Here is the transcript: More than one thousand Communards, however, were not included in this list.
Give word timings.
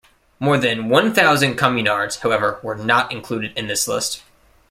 More 0.39 0.57
than 0.57 0.89
one 0.89 1.13
thousand 1.13 1.57
Communards, 1.59 2.15
however, 2.21 2.59
were 2.63 2.73
not 2.73 3.11
included 3.11 3.55
in 3.55 3.67
this 3.67 3.87
list. 3.87 4.23